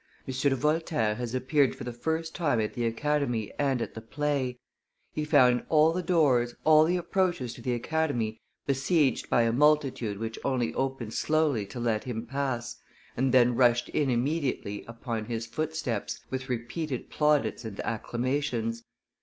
[0.25, 4.57] de Voltaire has appeared for the first time at the Academy and at the play;
[5.13, 10.17] he found all the doors, all the approaches to the Academy besieged by a multitude
[10.17, 12.77] which only opened slowly to let him, pass
[13.15, 18.83] and then rushed in immediately upon his footsteps with repeated plaudits and acclamations.